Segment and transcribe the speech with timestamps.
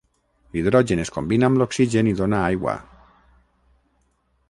[0.55, 2.77] L'hidrogen es combina amb l'oxigen i dona aigua.